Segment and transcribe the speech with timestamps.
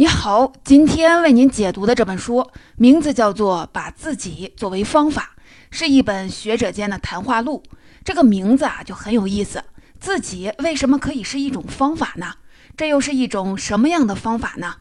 [0.00, 5.34] 你好，今天为您解读的这本书名字叫做《把自己作为方法》，
[5.70, 7.62] 是一本学者间的谈话录。
[8.02, 9.62] 这个名字啊就很有意思，
[9.98, 12.36] 自己为什么可以是一种方法呢？
[12.78, 14.76] 这又是一种什么样的方法呢？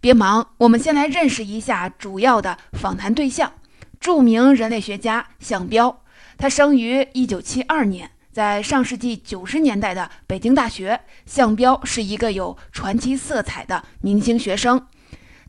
[0.00, 3.54] 别忙，我们先来认识一下主要的访谈对象——
[3.98, 6.04] 著名人类学家项彪。
[6.38, 8.12] 他生于一九七二年。
[8.32, 14.86] 在上世纪九十年代的北京大学，项彪是一个有传奇色彩的明星学生。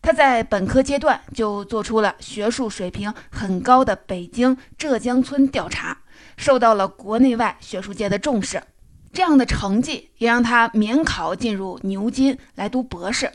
[0.01, 5.97] 他在本科阶段就做出了学术水平很高的北京浙江村调查，
[6.35, 8.61] 受到了国内外学术界的重视。
[9.13, 13.31] 这样的成绩也让他免考进入牛津来读博士。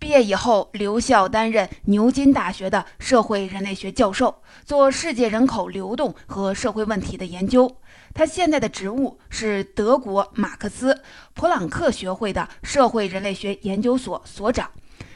[0.00, 7.70] 毕业以后，留校担任牛津大学的社会人类学教授，做世界人口流动和社会问题的研究。
[8.14, 11.02] 他现在的职务是德国马克思
[11.34, 14.70] 普朗克学会的社会人类学研究所所长。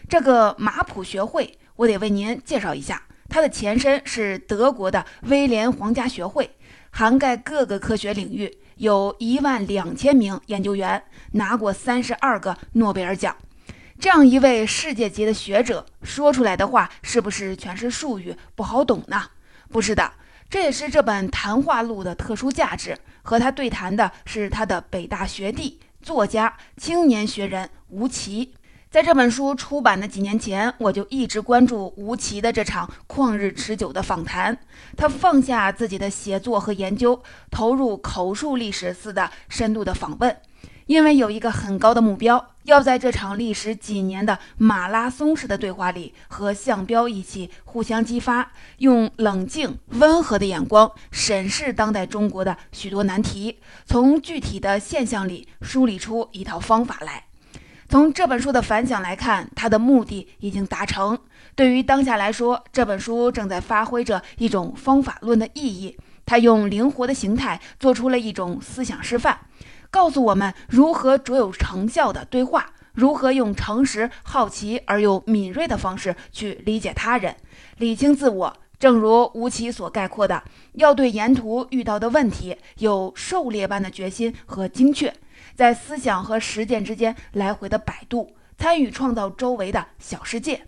[0.06, 3.02] 这个马普学会，我得为您介绍一下。
[3.30, 6.50] 它的前身是德国的威廉皇家学会，
[6.90, 13.34] 涵盖各个科学领域，有一万两千名研究员，拿过三十二个诺贝尔奖。
[14.04, 19.30] 这样一位世界级的学者说出来的话，是不是全是术语，不好懂呢？
[19.70, 20.12] 不是的。
[20.50, 22.98] 这也是这本谈话录的特殊价值。
[23.22, 28.52] 和他对谈的是他的北大学弟、作家、青年学人吴奇。
[28.90, 34.58] 在这本书出版的几年前，我就一直关注吴奇的这场旷日持久的访谈。
[34.98, 40.36] 他放下自己的写作和研究，投入口述历史似的深度的访问。
[40.84, 57.24] 因为有一个很高的目标，要在这场历时几年的马拉松式的对话里，和项彪一起互相激发，用冷静温和的眼光审视当代中国的许多难题，从具体的现象里梳理出一套方法来。
[57.86, 61.18] 从这本书的反响来看，它的目的已经达成。
[61.54, 65.96] 对于当下来说，这本书正在发挥着一种方法论的意义。
[66.26, 69.38] 他用灵活的形态做出了一种思想示范。
[69.94, 77.36] 告诉我们如何卓有成效的对话，如何用诚实、好奇而又敏锐的方式去理解他人、
[77.76, 78.56] 理清自我。
[78.76, 85.14] 正如吴奇所概括的，要对沿途遇到的问题有狩猎般的决心和精确，
[85.54, 90.66] 在思想和实践之间来回的摆渡，参与创造周围的小世界。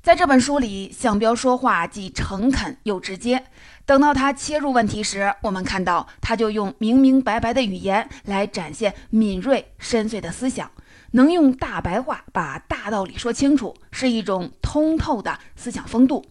[0.00, 3.44] 在这本书里，向彪说话既诚恳又直接。
[3.84, 10.70] 等到他切入问题时，我们看到他就用明明白白的语言来展现敏锐深邃的思想，
[11.12, 16.24] 能用大白话把大道理说清楚，是一种通透的思想风度。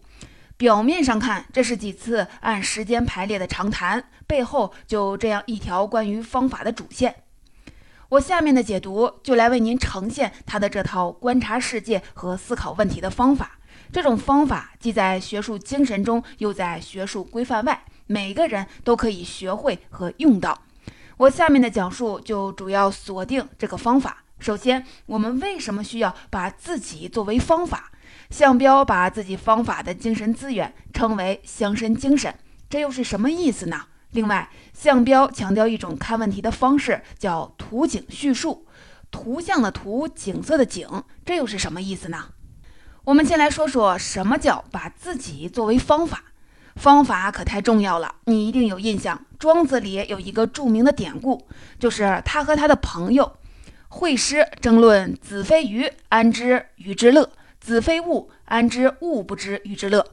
[0.56, 7.16] 表面上看，这是几次按时间排列的长谈，背后就这样一条关于方法的主线。
[8.08, 13.58] 我下面的解读就来为您呈现他的这套观察世界和思考问题的方法。
[13.92, 20.62] 这种方法既在学术精神中，又在学术规范外，每个人都可以学会和用到。
[21.18, 24.24] 我下面的讲述就主要锁定这个方法。
[24.38, 27.92] 首先，我们为什么需要把自己作为方法？
[28.30, 32.34] 项彪把自己方法的精神资源称为“乡绅精神”，
[32.70, 33.84] 这又是什么意思呢？
[34.12, 38.66] 另外，项彪强调一种看问题的方式，叫图景叙述，
[39.10, 42.30] 图像的图，景色的景，这又是什么意思呢？
[43.04, 46.22] 我们先来说说什么叫把自己作为方法。
[46.76, 51.46] 方法可太重要了，你一定有印象，庄子里有一个著名的典故，
[51.80, 53.36] 就是他和他的朋友
[53.88, 57.28] 惠施争论：“子非鱼，安知鱼之乐？
[57.60, 60.06] 子非物，安知物不知鱼之乐？”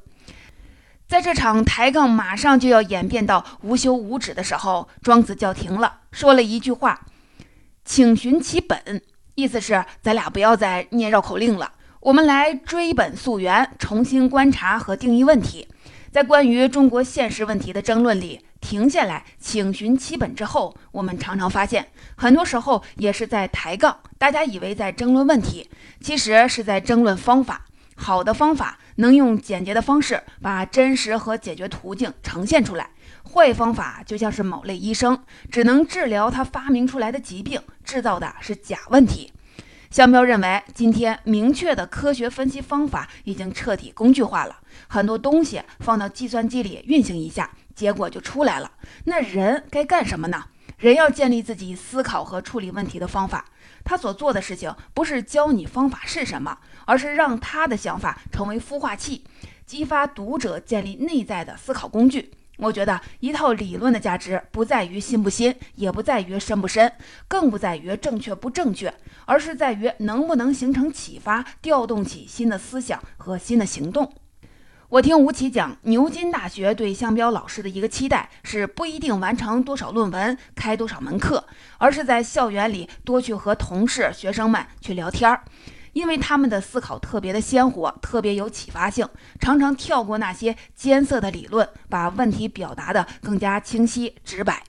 [1.08, 7.06] 在这场抬杠马上就要演变到无休无止的时候，庄子叫停了，说了一句话
[7.86, 9.02] ：“请寻其本。”
[9.36, 11.74] 意思是咱俩不要再念绕口令了。
[12.02, 15.68] 我们来追本溯源，重新观察和定义问题。
[16.14, 24.00] 在关于中国现实问题的争论里，停下来，请寻其本之后，我们常常发现，很多时候也是在抬杠。
[24.18, 27.66] 大家以为在争论问题，其实是在争论方法。
[27.98, 32.92] 好的方法能用简洁的方式把真实和解决途径呈现出来，
[33.30, 35.22] 坏方法就像是某类医生，
[35.52, 39.34] 只能治疗他发明出来的疾病，制造的是假问题。
[39.90, 48.72] 香彪认为，今天明确的科学分析方法已经彻底工具化了，很多东西放到计算机里运行一下，结果就出来了。
[49.06, 50.46] 那人该干什么呢？
[50.78, 53.46] 人要建立自己思考和处理问题的方法。
[53.84, 59.24] 他所做的事情不是教你方法是什么，而是让他的想法成为孵化器，
[59.66, 62.32] 激发读者建立内在的思考工具。
[62.60, 66.92] 我觉得一套理论的价值不在于新不新，也不在于深不深，
[67.28, 68.94] 更不在于正确不正确，
[69.26, 74.12] 而是在于能不能形成启发，调动起新的思想和新的行动。
[74.90, 81.46] 我听吴奇讲，牛津大学对向彪老师的一个期待是不一定完成多少论文、开多少门课，
[81.78, 85.44] 而是在校园里多去和同事、学生们去聊天儿。
[85.94, 89.08] 因为他们的思考特别的鲜活，特别有启发性，
[89.40, 94.64] 常常跳过那些艰涩的理论，把问题表达的更加清晰直白。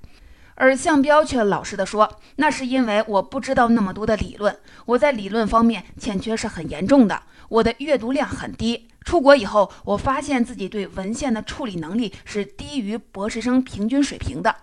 [0.55, 8.89] 而向彪却老实的说：“那是因为我不知道那么多的理论，我在理论方面欠缺是很严重的，我的阅读量很低。
[9.03, 14.55] 出国以后，我发现自己对文献的处理能力是低于博士生平均水平的。”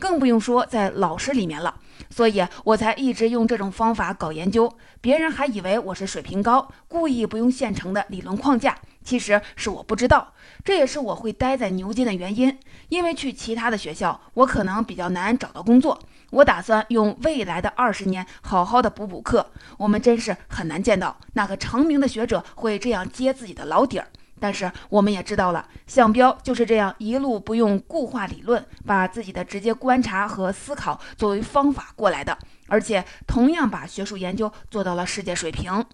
[0.00, 1.76] 更不用说在老师里面了，
[2.08, 4.72] 所以我才一直用这种方法搞研究。
[5.00, 10.32] 别人还以为我是水平高，故意不用现成的理论框架，其实是我不知道。
[10.64, 12.58] 这也是我会待在牛津的原因，
[12.88, 15.98] 因为去其他的学校，我可能比较难找到工作。
[16.30, 19.50] 我打算用未来的二十年好好的补补课。
[19.78, 24.06] 我们真是很难见到哪个成名的学者会这样揭自己的老底儿。
[24.40, 35.84] 但是我们也知道了，向彪就是这样一路不用固化理论，把自己的直接观察和思考作为方法过来的，而且同样把学术研究做到了世界水平。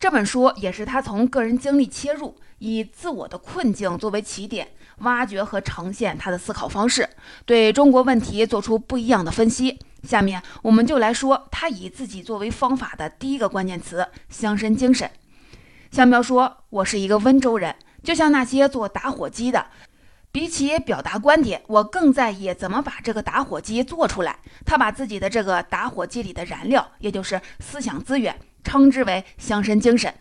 [0.00, 4.68] 这本书也是他从个人经历切入，以自我的困境作为起点，
[4.98, 7.08] 挖掘和呈现他的思考方式，
[7.46, 9.78] 对中国问题做出不一样的分析。
[10.02, 15.10] 下面我们就来说他以自己作为方法的第一个关键词——乡绅精神。
[15.94, 19.64] 向彪说：“我是一个温州人，就像那些做打火机的，
[20.32, 24.40] 比起表达观点，我更在意怎么把这个打火机做出来。
[24.66, 30.12] 他把自己的这个打火机里的燃料，也就是思想资源，称之为乡绅精神。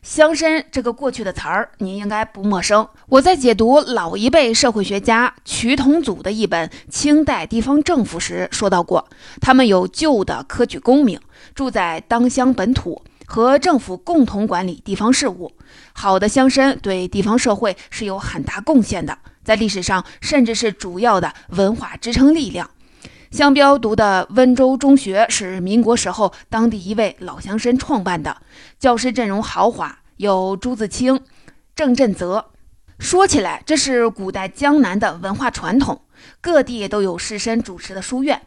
[0.00, 2.88] 乡绅这个过去的词儿，您应该不陌生。
[3.08, 9.08] 我在解读老一辈社会学家瞿同祖的一本《清代地方政府》时说到过，
[9.40, 11.20] 他们有旧的科举功名，
[11.52, 15.52] 住在当乡本土。”和政府共同管理地方事务，
[15.92, 22.70] 好的乡绅对地方社会是有很大贡献的，在历史上甚至是主要的文化支撑力量。
[23.32, 28.36] 向彪读的温州中学是民国时候当地一位老乡绅创办的，
[28.78, 31.20] 教师阵容豪华，有朱自清、
[31.74, 32.46] 郑振泽。
[32.98, 36.00] 说起来，这是古代江南的文化传统，
[36.40, 38.40] 各地都有士绅主持的书院。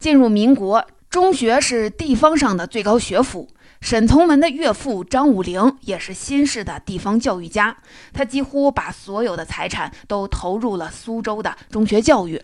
[0.00, 3.48] 进入民国，中学是地方上的最高学府。
[3.82, 7.76] 沈从文的岳父张武龄也是新式的地方教育家，
[8.12, 12.40] 他几乎把所有的财产都投入了苏州的中学教育。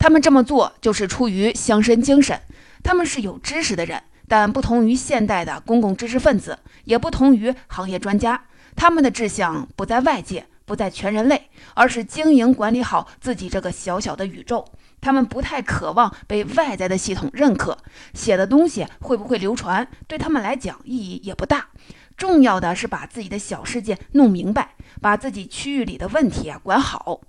[0.00, 2.38] 他们这么做就是出于乡绅精神。
[2.82, 8.42] 他们是有知识的人，但不同于现代的公共知识分子，也不同于行业专家。
[8.74, 14.64] 他们的志向不在外界，不在全人类，而是经营管理好自己这个小小的宇宙。
[15.00, 17.76] 他们不太渴望被外在的系统认可，
[18.14, 21.68] 写的东西会不会流传，对他们来讲意义也不大。
[22.16, 27.20] 重要的是把自己的小世界弄明白，把自己区域里的问题啊管好。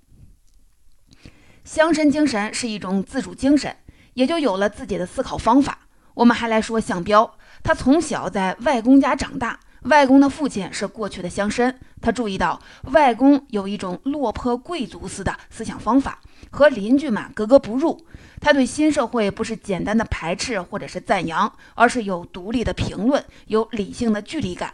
[1.64, 3.76] 乡绅精神是一种自主精神，
[4.14, 5.80] 也就有了自己的思考方法。
[6.14, 9.60] 我们还来说向彪，他从小在外公家长大。
[9.84, 16.20] 外公的父亲是过去的乡绅，他注意到外公有一种落魄贵族似的思想方法，
[16.52, 18.06] 和邻居们格格不入。
[18.40, 24.74] 他对新社会不是简单的排斥或者是赞扬，而是有独立的评论，有理性的距离感。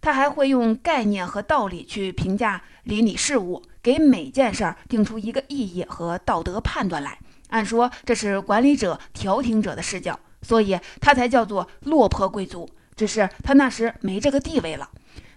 [0.00, 7.18] 他还会用概念和道理去评价邻里事物，给每件事儿定出一个意义和道德判断来。
[7.48, 12.68] 按说这是管理者、调停者的视角，所以他才叫做落魄贵族。
[12.96, 14.88] 只是他那时没这个地位了，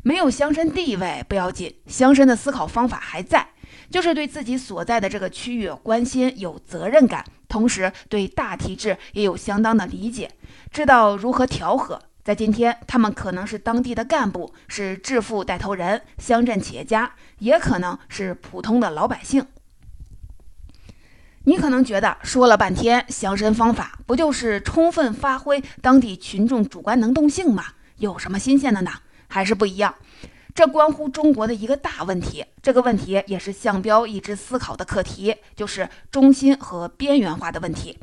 [0.01, 3.49] 没有乡绅地位不要紧，乡绅的思考方法还在，
[3.91, 10.31] 就是对自己所在的这个区域关心、有责任感，同时对大体制也有相当的理解，
[10.71, 12.01] 知道如何调和。
[12.23, 19.45] 在今天，他们可能是当地的干部，是致富带头人、乡镇企业家，也可能是普通的老百姓。
[21.49, 27.65] 你可能觉得说了半天乡绅方法，不就是充分发挥当地群众主观能动性吗？
[27.97, 28.91] 有什么新鲜的呢？
[29.27, 29.95] 还是不一样。
[30.53, 37.97] 这关乎中国的一个大问题，这个问题也是向彪一直思考的课题，就是中心和边缘化的问题。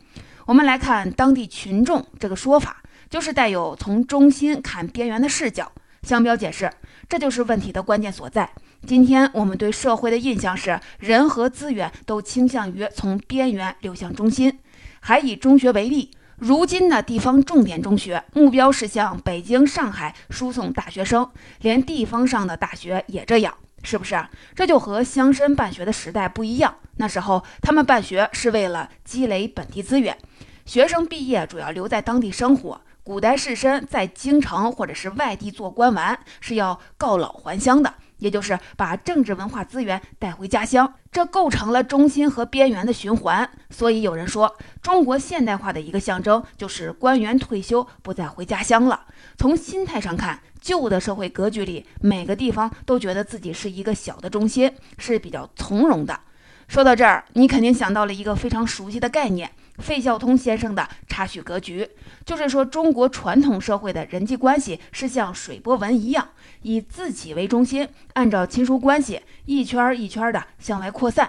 [0.46, 5.70] 我们来看当地群众这个说法，就是带有从中心看边缘的视角。
[6.06, 6.70] 向彪解释，
[7.08, 8.48] 这就是问题的关键所在。
[8.86, 14.60] 今天我们对社会的印象是，人和资源都倾向于从边缘流向中心。
[15.00, 21.28] 还以中学为例，如今的地方重点中学目标是向北京、上海输送大学生，
[21.62, 23.52] 连地方上的大学也这样。
[23.82, 24.16] 是不是？
[24.54, 26.72] 这就和乡绅办学的时代不一样。
[26.98, 30.16] 那时候他们办学是为了积累本地资源，
[30.64, 32.80] 学生毕业主要留在当地生活。
[33.06, 43.48] 古代士绅在京城或者是外地做官完是要告老还乡的，也就是把政治文化资源带回家乡，这构成了中心和边缘的循环。
[43.70, 49.06] 所以有人说，中国现代化的一个象征就是官员退休不再回家乡了。
[49.38, 56.18] 从心态上看，旧的社会格局里，每个地方都觉得自己是一个小的中心，是比较从容的。
[56.66, 59.52] 说到这儿，你肯定想到了一个非常熟悉的概念。
[59.78, 61.88] 费孝通先生的插叙格局，
[62.24, 66.28] 就是说中国传统社会的人际关系是像水波纹一样，
[66.62, 71.26] 以自己为中心，按照亲属关系一圈一圈的向外扩散；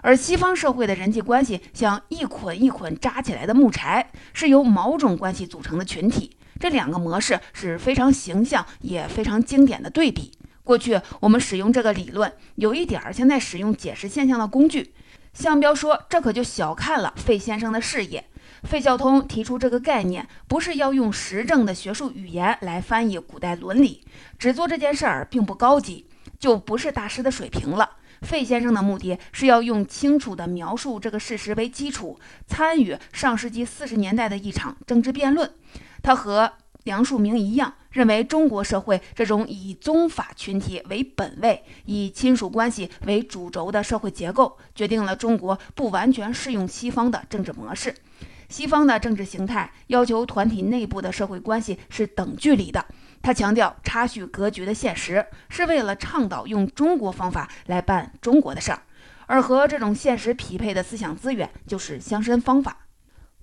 [0.00, 6.36] 而西方社会的人际关系像一捆一捆扎起来的木柴，是由某种关系组成的群体。
[6.60, 10.32] 这两个模式是非常形象也非常经典的对比。
[10.64, 14.92] 过去我们使用这个理论，有一点儿像在使用解释现象的工具。
[15.32, 18.24] 项彪说：“这可就小看了费先生的事业。
[18.64, 24.04] 费孝通提出这个概念，不是要用实证的学术语言来翻译古代伦理，
[24.38, 26.08] 只做这件事儿并不高级，
[26.38, 27.98] 就不是大师的水平了。
[28.22, 35.50] 费先生的目的是要用清楚的描述这个事实为基础，参与上世纪四十年代的一场政治辩论。
[36.02, 36.52] 他和。”
[36.84, 47.94] 梁漱溟一样认为，中国社会这种以宗法群体为本位、以亲属关系为主轴的社会结构，决定了中国不完全适用西方的政治模式。
[48.48, 52.82] 西方的政治形态要求团体内部的社会关系是等距离的。
[53.20, 58.80] 他强调差序格局的现实，是为了倡导用中国方法来办中国的事儿，
[59.26, 62.86] 而和这种现实匹配的思想资源就是乡绅方法。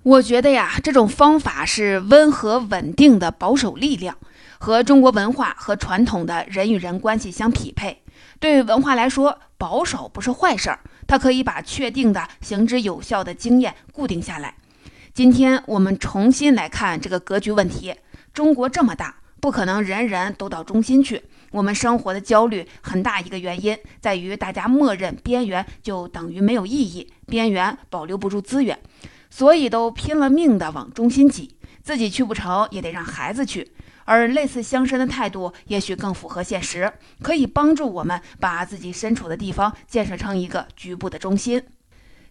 [0.06, 4.16] 我觉得呀，这种方法是温和稳定的保守力量，
[4.60, 8.04] 和中国文化和传统的人与人关系相匹配。
[8.40, 14.54] 对文化来说，保守不是坏事儿，它可以把确定的、行之有效的经验固定下来。
[15.12, 17.96] 今天我们重新来看这个格局问题：
[18.32, 21.24] 中国这么大，不可能人人都到中心去。
[21.50, 28.78] 我们生活的焦虑很大一个原因在于，大家默认边缘就等于没有意义，边缘保留不住资源。
[29.36, 33.70] 所以都拼了命的往中心挤，自己去不成也得让孩子去。
[34.06, 36.90] 而类似乡绅的态度，也许更符合现实，
[37.22, 41.62] 可以帮助我们把自己身处的地方建设成一个局部的中心。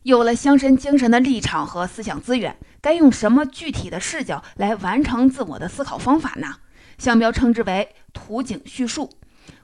[0.04, 6.56] 有了乡绅精神的立场和思想资源，该用什么具体的视角来完成自我的思考方法呢？
[6.96, 9.10] 项标称之为图景叙述，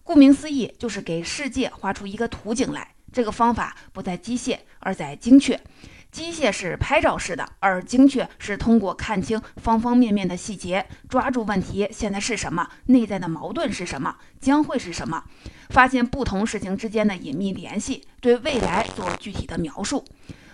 [0.02, 2.88] 顾名思义，就是给世界画出一个图景来。
[3.11, 5.59] 这个方法不在机械，而在精确。
[6.10, 15.24] 机械是拍照式的，而精确是通过看清方方面面的细节，抓住问题现在是什么，内在的矛盾是什么，将会是什么，
[15.68, 20.04] 发现不同事情之间的隐秘联系，对未来做具体的描述。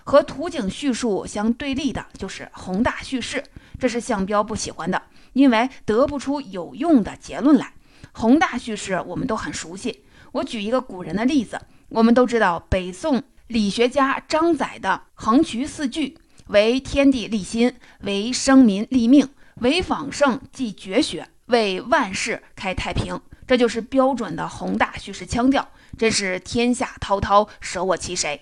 [0.05, 3.43] 和图景叙述相对立的就是宏大叙事，
[3.79, 7.73] 这是项彪不喜欢的，因为得不出有用的结论来。
[8.13, 13.25] 宏大叙事我们都很熟悉，我举一个古人的例子，我们都知道北宋。
[13.49, 23.21] 理学家张载的横渠四句为天地立心，为生民立命，为访圣继绝学，为万世开太平。
[23.47, 28.41] 这就是标准的宏大叙事腔调，真是天下滔滔，舍我其谁？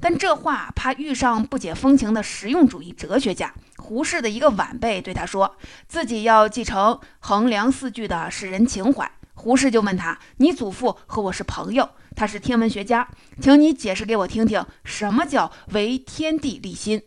[0.00, 5.56] 但这话怕遇上不解风情的实用主义哲学家胡适的一个晚辈对他说，
[5.88, 9.10] 自己要继承横梁四句的诗人情怀。
[9.36, 13.08] 胡适就问他：“你祖父和我是朋友？”他是天文学家，
[13.40, 17.02] 请你解释给我听听，什么叫为天地立心？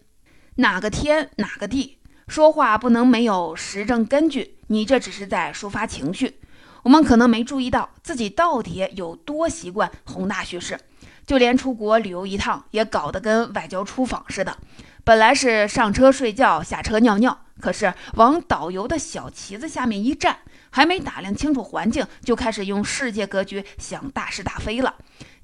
[0.56, 1.98] 哪个天，哪个地？
[2.28, 6.40] 说话不能没有实证根据，你这只是在抒发情绪。
[6.84, 10.80] 我们可能没注意到自己到底有多习惯宏大叙事，
[11.26, 14.58] 就连出国旅游一趟也搞得跟外交出访似的。
[15.04, 20.38] 本来是上车睡觉，下车尿尿，可是往导游的小旗子下面一站。
[20.70, 24.94] 还没打量清楚环境，就开始用世界格局想大是大非了。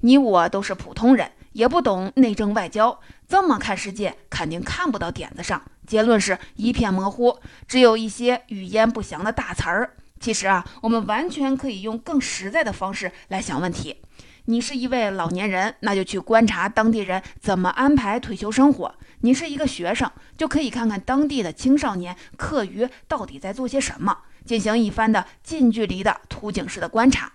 [0.00, 5.60] 你我都是普通人，也不懂内政外交，这么看世界，肯定看不到点子上。
[5.86, 9.96] 结论是一片模糊，只有一些语焉不详的大词儿。
[10.20, 14.02] 其实啊，我们完全可以用更实在的方式来想问题。
[14.46, 24.18] 你是一位老年人，那就去观察当地人怎么安排退休生活；你是一个学生，就可以看看当地的青少年课余到底在做些什么。
[24.44, 27.32] 进行一番的近距离的图景式的观察，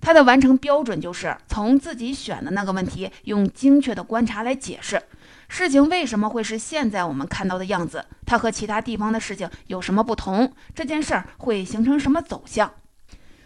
[0.00, 5.00] 它的完成标准就是从自己选的那个问题，用精确的观察来解释
[5.46, 12.72] 事情为什么会是现在我们看到的样子，它和其他地方的事情有什么不同，这件事儿会形成什么走向。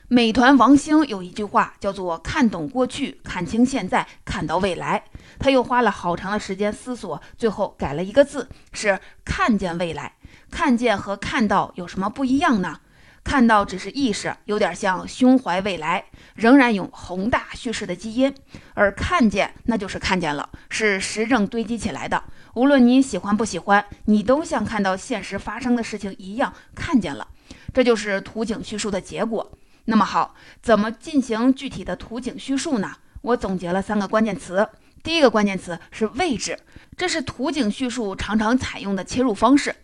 [0.09, 5.03] 美团王兴有一句话叫做“看懂过去，看清现在，看到未来”。
[5.41, 10.13] 他又花了好长的时间思索，最后改了一个字，是“看见未来”。
[10.53, 12.81] 看见和看到有什么不一样呢？
[13.25, 18.31] 看到只是意识，有点像胸怀未来，仍然有宏大叙事的基因；
[18.75, 22.23] 而看见，那就是看见了，是实证堆积起来的。
[22.53, 27.27] 无论你喜欢不喜欢，你都像看到现实发生的事情一样看见了。
[27.73, 29.51] 这就是图景叙述的结果。
[29.87, 32.97] 那么好，怎么进行具体的图景叙述呢？
[33.21, 34.69] 我总结了三个关键词。
[35.03, 36.59] 第一个关键词是位置，
[36.97, 39.77] 这是图景叙述常常采用的切入方式。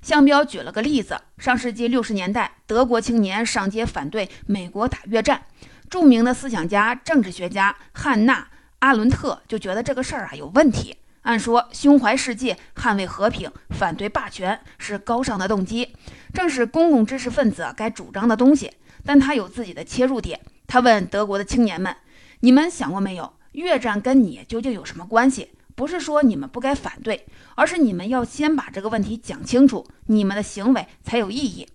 [0.00, 5.42] 向彪举了个例子：上世纪六十年代，德国青年上街反对美国打越战，
[5.90, 8.40] 著名的思想家、政治学家汉娜·
[8.78, 10.96] 阿伦特就觉得这个事儿啊有问题。
[11.22, 15.94] 按说，胸怀世界、捍卫和平、反对霸权是高尚的动机，
[16.34, 18.72] 正是公共知识分子该主张的东西。
[19.04, 20.40] 但他有自己的切入点。
[20.66, 21.94] 他问德国的青年们
[22.40, 31.66] ：“你们想过没有，越战跟你究竟有什么关系？”不是说你们不该反对，而是你们要先把这个问题讲清楚，你们的行为才有意义。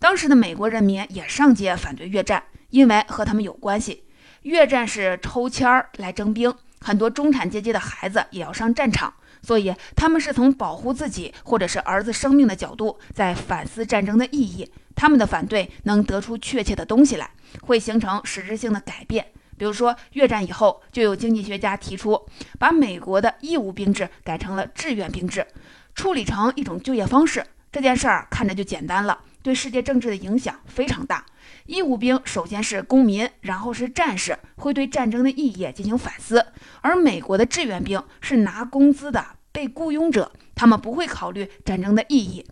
[0.00, 4.02] 当时的美国人民也上街反对越战，因为和他们有关系。
[4.42, 9.14] 越战是抽签儿来征兵，很多中产阶级的孩子也要上战场，
[9.46, 14.68] 所以他们是从保护自己或者是儿子生命的角度在反思战争的意义。
[14.96, 19.24] 他们的反对能得出确切的东西来，会形成实质性的改变。
[19.56, 22.26] 比如说，越战以后，就有经济学家提出，
[22.58, 25.46] 把美国的义务兵制改成了志愿兵制，
[25.94, 27.46] 处理成一种就业方式。
[27.70, 31.24] 这件事儿看着就简单了，对世界政治的影响非常大。
[31.66, 36.40] 义务兵首先是公民，然后是战士，会对战争的意义进行反思；
[36.80, 39.24] 而美国的志愿兵是拿工资的
[39.56, 42.44] 被雇佣者，他们不会考虑战争的意义。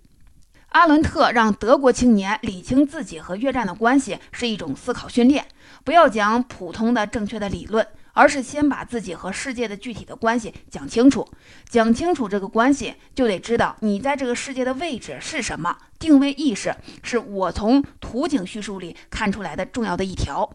[0.71, 5.45] 阿伦特让德国青年理清自己和越战的关系是一种思考训练，
[5.85, 11.29] 不要讲普通的正确的理论，而是先把自己和世界的具体的关系讲清楚。
[11.69, 15.77] 讲清楚这个关系，就得知道你在这个世界的位置是什么。
[15.99, 20.49] 定位意识是我从图景叙述里看出来的重要的一条，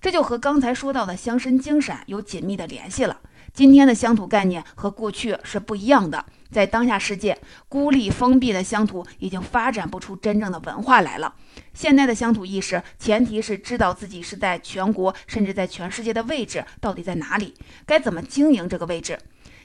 [0.00, 3.18] 这就和刚才说到的乡绅精神有紧密的联系了。
[3.58, 6.24] 今天的乡土概念和过去是不一样的。
[6.48, 7.36] 在当下世界，
[7.68, 11.34] 孤立封闭的乡土已经发展不出真正的文化来了。
[11.74, 17.52] 现代的乡土意识，前提是知道自己是在全国甚至在全世界的位置到底在哪里，
[17.84, 19.18] 该怎么经营这个位置。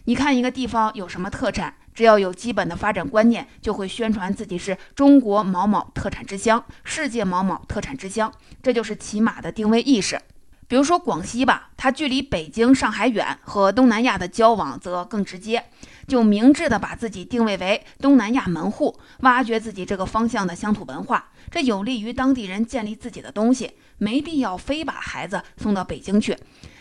[0.05, 10.19] 你看一个地方有什么特产，只要有基本的发展观念，就会宣传自己是中国某某特产之乡，世界某某特产之乡，这就是起码的定位意识。
[10.67, 15.63] 比如说广西吧，它距离北京、上海远，和东南亚的交往则更直接，
[16.07, 26.37] 就明智的把自己定位为东南亚门户，挖掘自己这个方向的乡土文化，这有利于当地人建立自己的东西，没必要非把孩子送到北京去。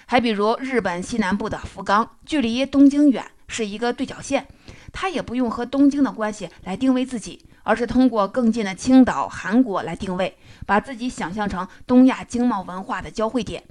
[0.07, 4.47] 还比如日本西南部的福冈，距离东京远，是一个对角线，
[4.92, 7.45] 它也不用和东京的关系来定位自己。
[7.62, 13.62] 而是通过更近的青岛、韩国来定位，把自己想象成东亚经贸文化的交汇点。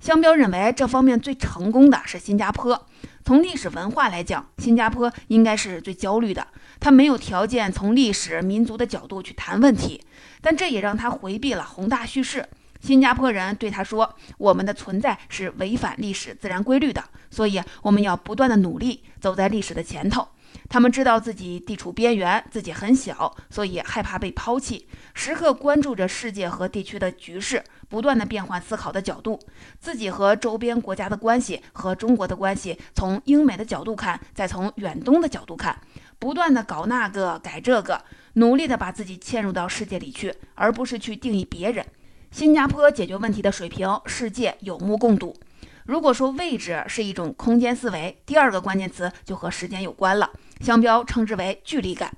[0.00, 2.86] 香标认为，这方面最成功的是新加坡。
[3.24, 6.46] 从历史文化来讲，新加坡应该是最焦虑的。
[6.78, 10.02] 他没有条件从历史民族的角度去谈问题，
[10.42, 12.46] 但这也让他回避了宏大叙事。
[12.82, 20.28] 新加坡人对他说：“我们的存在是违反历史自然规律的，所以我们要不断的努力，走在历史的前头。”
[20.68, 29.38] 他们知道自己地处边缘，自己很小，所以害怕被抛弃，时刻关注着世界和地区的局势，不断的变换思考的角度，
[29.78, 35.78] 自己和周边国家的关系和中国的关系，从英美的角度看，再从远东的角度看，
[36.18, 38.02] 不断的搞那个改这个，
[38.34, 41.84] 努力的把自己嵌入到世界里去，而不是去定义别人。
[42.30, 45.36] 新加坡解决问题的水平，世界有目共睹。
[45.84, 50.30] 如果说位置是一种空间思维，第二个关键词就和时间有关了。
[50.60, 52.12] 香标称之为距离感，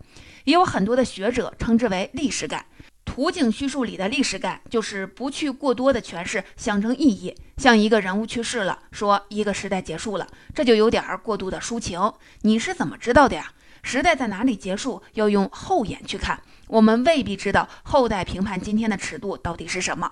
[0.45, 2.65] 也有很多的学者称之为历史感。
[3.05, 7.35] 图景叙述里的历史感，就是不去过多的诠释象征意义。
[7.57, 12.13] 像一个人物去世了，说一个时代结束了，这就有点儿过度的抒情。
[12.43, 13.53] 你是怎么知道的呀？
[13.83, 16.43] 时代在哪里结束，要用后眼去看。
[16.67, 20.11] 我们未必知道后代评判今天的尺度到底是什么。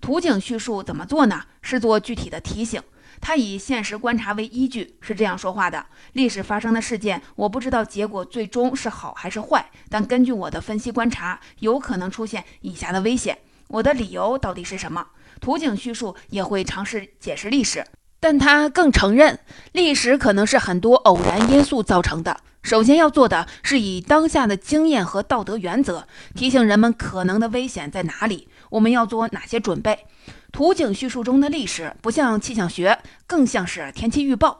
[0.00, 1.44] 图景叙述怎么做呢？
[1.62, 2.82] 是做具体的提醒。
[3.22, 13.38] 他以现实观察为依据，是这样说话的：历史发生的事件，我不知道结果最终是好还是坏，但根据我的分析观察，有可能出现以下的危险。
[13.68, 15.06] 我的理由到底是什么？
[15.40, 17.86] 图景叙述也会尝试解释历史，
[18.18, 19.38] 但他更承认
[19.70, 22.36] 历史可能是很多偶然因素造成的。
[22.62, 28.48] 首先要做的是以当下的经验和道德原则提醒人们可能的危险在哪里。
[28.72, 30.06] 我们要做哪些准备？
[30.50, 34.56] 图景叙述中的历史不像气象学，更像是天气预报。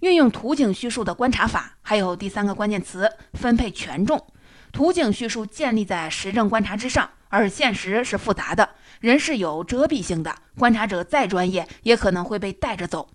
[0.00, 4.26] 运用图景叙述的观察法，还有第三个关键词：分配权重。
[4.72, 8.66] 图景叙述建立在实证观察之上，而现实是复杂的，
[9.00, 13.10] 人是有遮蔽性的，观察者再专业，也可能会被带着走。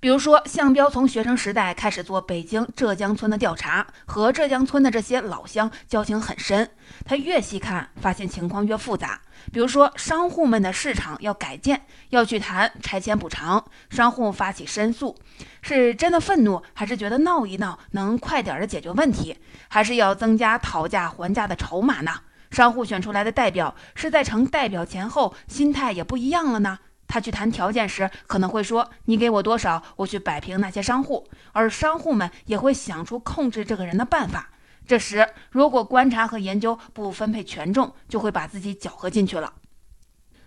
[0.00, 6.68] 比如说，向彪从学生时代开始做北京浙江村的调查，和浙江村的这些老乡交情很深。
[7.06, 9.22] 他越细看，发现情况越复杂。
[9.50, 15.16] 比如说，商户们的市场要改建，要去谈拆迁补偿，商户发起申诉，
[15.62, 22.12] 是真的愤怒，还是觉得闹一闹能快点的解决问题，还是要增加讨价还价的筹码呢？
[22.50, 26.78] 商户选出来的代表是在成代表前后心态也不一样了呢？
[27.14, 31.24] 他去谈条件时，可能会说：“你给我多少，我去摆平那些商户。”
[31.54, 34.48] 而商户们也会想出控制这个人的办法。
[34.84, 39.52] 这时，如果观察和研究不分配权重，就会把自己搅和进去了。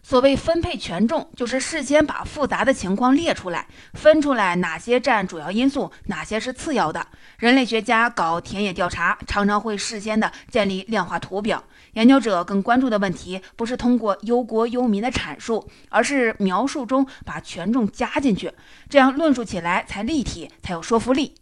[0.04, 7.08] 所谓分配权重，就是事先把复杂的情况列出来，分出来哪些占主要因素，哪些是次要的。
[7.38, 11.64] 人类学家搞田野调查，常常会事先的建立量化图表。
[11.98, 18.54] 研究者更关注的问题，不是通过忧国忧民的阐述，而是描述中把权重加进去，
[18.88, 21.34] 这样论述起来才立体，才有说服力。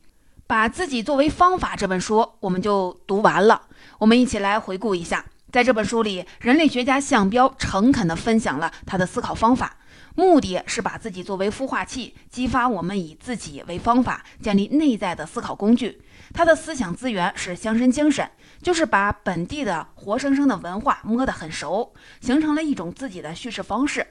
[0.47, 3.63] 把自己作为方法这本书，我们就读完了。
[3.99, 5.25] 我们一起来回顾一下。
[5.51, 9.77] 在这本书里，人类学家向彪诚恳地分享了他的思考方法，
[10.15, 16.01] 目的是把自己作为孵化器，激发我们以自己为方法，建立内在的思考工具。
[16.33, 18.29] 他的思想资源是乡绅精神，
[18.65, 24.07] 就是把本地的活生生的文化摸得很熟，形成了一种自己的叙事方式。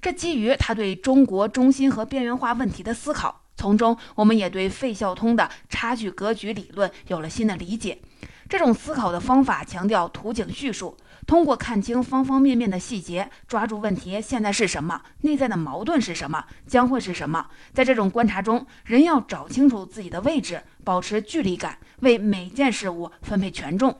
[0.00, 7.98] 这基于他对中国中心和边缘化问题的思考，从中我们也对费孝通的差距格局理论有了新的理解。
[8.48, 10.96] 这种思考的方法强调图景叙述，
[11.28, 17.46] 通过看清方方面面的细节，抓住问题现在是什么，内在的矛盾是什么，将会是什么。
[17.74, 23.94] 在这种观察中，人要找清楚自己的位置，保持距离感，为每件事物分配权重。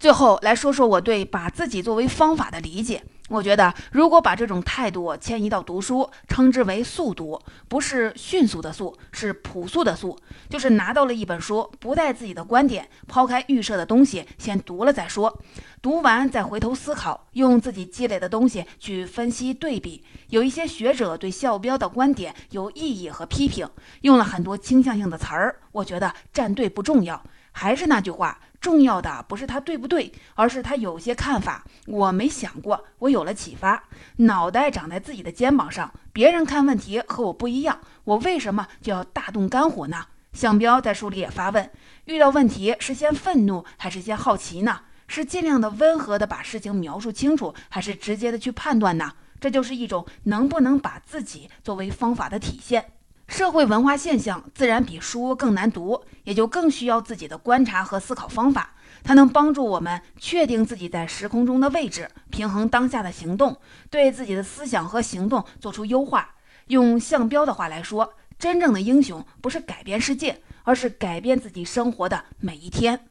[0.00, 3.04] 最后来说说我对把自己作为方法的理解。
[3.28, 10.16] 我觉得，如果把这种态度迁移到读书，称之为速读，不是迅速的速，是朴素的速，
[10.48, 15.42] 就是拿到了一本书，不带自己的观点，抛开预设的东西，先读了再说，
[15.82, 20.04] 读完再回头思考，用自己积累的东西去分析对比。
[20.28, 23.68] 有一些学者对校标的观点有异议和批评，
[24.02, 28.38] 用了很多倾向性的词儿，我觉得站队不重要，还是那句话。
[28.66, 33.84] 重要的不是他对不对，而是他有些看法我没想过，我有了启发。
[34.16, 40.06] 脑袋长在自己的肩膀上，别人看问题和我不一样，我为什么就要大动肝火呢？
[40.32, 41.70] 向彪在书里也发问：
[42.06, 44.80] 遇到问题是先愤怒还是先 好奇呢？
[45.06, 49.12] 是尽量的温和的把事情描述清楚，还是直接的去判断呢？
[49.40, 52.84] 这就是一种能不能把自己作为方法的体现。
[53.28, 58.74] 社会文化现象自然比书更难读，也就更需要自己的观察和思考方法。
[59.02, 63.56] 它能帮助我们确定自己在时空中的位置，平衡当下的行动，
[63.90, 66.34] 对自己的思想和行动做出优化。
[66.68, 73.08] 用向标的话来说，真正的英雄不是改变世界，而是改变自己生活的每一天。